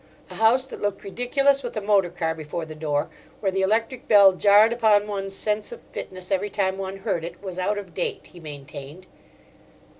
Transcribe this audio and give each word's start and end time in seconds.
A 0.31 0.33
house 0.33 0.65
that 0.65 0.81
looked 0.81 1.03
ridiculous 1.03 1.61
with 1.61 1.77
a 1.77 1.79
motor 1.79 2.09
car 2.09 2.33
before 2.33 2.65
the 2.65 2.73
door, 2.73 3.11
where 3.39 3.51
the 3.51 3.61
electric 3.61 4.07
bell 4.07 4.33
jarred 4.33 4.73
upon 4.73 5.05
one's 5.05 5.35
sense 5.35 5.71
of 5.71 5.81
fitness 5.91 6.31
every 6.31 6.49
time 6.49 6.79
one 6.79 6.97
heard 6.97 7.23
it, 7.23 7.43
was 7.43 7.59
out 7.59 7.77
of 7.77 7.93
date, 7.93 8.25
he 8.33 8.39
maintained. 8.39 9.05